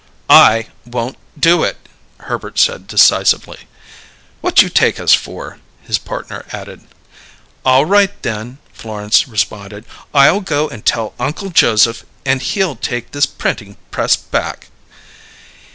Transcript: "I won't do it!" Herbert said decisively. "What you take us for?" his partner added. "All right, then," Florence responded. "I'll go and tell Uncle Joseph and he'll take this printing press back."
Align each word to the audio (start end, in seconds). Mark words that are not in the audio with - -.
"I 0.31 0.65
won't 0.83 1.15
do 1.39 1.63
it!" 1.63 1.77
Herbert 2.21 2.57
said 2.57 2.87
decisively. 2.87 3.67
"What 4.41 4.63
you 4.63 4.67
take 4.67 4.99
us 4.99 5.13
for?" 5.13 5.59
his 5.83 5.99
partner 5.99 6.43
added. 6.51 6.87
"All 7.63 7.85
right, 7.85 8.09
then," 8.23 8.57
Florence 8.73 9.27
responded. 9.27 9.85
"I'll 10.11 10.41
go 10.41 10.67
and 10.67 10.83
tell 10.83 11.13
Uncle 11.19 11.51
Joseph 11.51 12.03
and 12.25 12.41
he'll 12.41 12.75
take 12.77 13.11
this 13.11 13.27
printing 13.27 13.77
press 13.91 14.15
back." 14.15 14.69